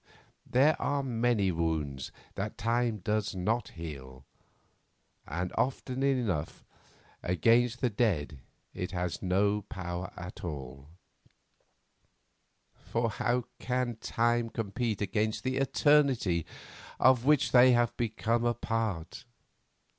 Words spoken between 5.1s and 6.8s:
and often enough